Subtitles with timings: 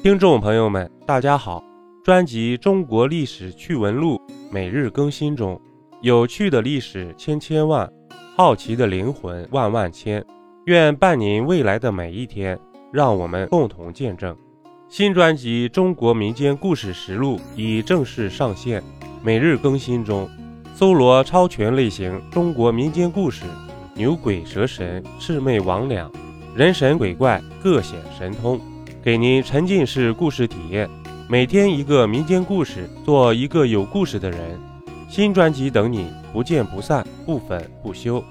[0.00, 1.62] 听众朋友们，大家好！
[2.04, 4.14] 专辑《中国历史趣闻录》
[4.48, 5.60] 每日更新中，
[6.02, 7.90] 有趣的历史千千万，
[8.36, 10.24] 好奇的灵魂万万千。
[10.66, 12.56] 愿伴您未来的每一天，
[12.92, 14.36] 让我们共同见证。
[14.88, 18.80] 新专辑《中国民间故事实录》已正式上线，
[19.20, 20.30] 每日更新中。
[20.74, 23.42] 搜罗超全类型中国民间故事，
[23.94, 26.08] 牛鬼蛇神、魑魅魍魉、
[26.54, 28.60] 人神鬼怪各显神通，
[29.00, 30.88] 给您沉浸式故事体验。
[31.28, 34.58] 每天一个民间故事，做一个有故事的人。
[35.08, 38.22] 新专辑等你，不见不散，不粉不休。